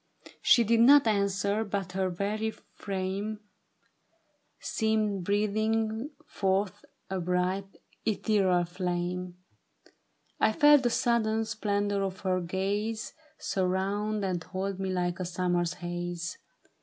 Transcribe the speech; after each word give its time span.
"She 0.41 0.63
did 0.63 0.79
not 0.79 1.05
answer, 1.05 1.63
but 1.63 1.91
her 1.91 2.09
very 2.09 2.49
frame 2.49 3.39
Seemed 4.59 5.23
breathing 5.23 6.09
forth 6.25 6.83
a 7.11 7.19
bright 7.19 7.77
ethereal 8.03 8.65
flame; 8.65 9.37
I 10.39 10.53
felt 10.53 10.81
the 10.81 10.89
sudden 10.89 11.45
splendor 11.45 12.01
of 12.01 12.21
her 12.21 12.41
gaze 12.41 13.13
Surround 13.37 14.25
and 14.25 14.43
hold 14.43 14.79
me 14.79 14.89
like 14.89 15.19
a 15.19 15.25
summer's 15.25 15.73
haze. 15.73 16.39